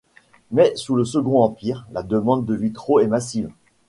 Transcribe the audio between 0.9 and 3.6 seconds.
le Second Empire, la demande de vitraux est massive.